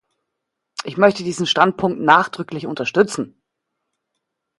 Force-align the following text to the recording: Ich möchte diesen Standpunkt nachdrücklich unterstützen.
Ich 0.83 0.97
möchte 0.97 1.23
diesen 1.23 1.45
Standpunkt 1.45 2.01
nachdrücklich 2.01 2.65
unterstützen. 2.65 3.39